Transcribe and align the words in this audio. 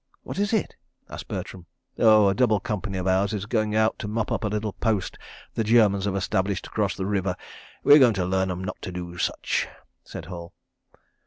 "What 0.23 0.39
is 0.39 0.51
it?" 0.51 0.77
asked 1.11 1.27
Bertram. 1.27 1.67
"Oh, 1.99 2.27
a 2.27 2.33
double 2.33 2.59
company 2.59 2.97
of 2.97 3.05
Ours 3.05 3.33
is 3.35 3.45
going 3.45 3.75
out 3.75 3.99
to 3.99 4.07
mop 4.07 4.31
up 4.31 4.43
a 4.43 4.47
little 4.47 4.73
post 4.73 5.15
the 5.53 5.63
Germans 5.63 6.05
have 6.05 6.15
established 6.15 6.65
across 6.65 6.95
the 6.95 7.05
river. 7.05 7.35
We're 7.83 7.99
going 7.99 8.15
to 8.15 8.25
learn 8.25 8.49
'em 8.49 8.63
not 8.63 8.81
to 8.81 8.91
do 8.91 9.19
such," 9.19 9.67
said 10.03 10.25
Hall. 10.25 10.55